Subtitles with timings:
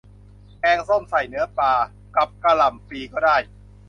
[0.59, 1.73] แกงส้ม ใส่เนื้อปลา
[2.15, 3.37] กับกะหล่ำปลีก็ได้